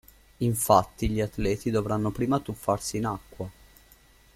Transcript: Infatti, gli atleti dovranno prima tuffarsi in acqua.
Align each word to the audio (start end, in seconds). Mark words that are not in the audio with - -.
Infatti, 0.37 1.09
gli 1.09 1.21
atleti 1.21 1.69
dovranno 1.69 2.09
prima 2.09 2.39
tuffarsi 2.39 2.97
in 2.97 3.05
acqua. 3.05 3.51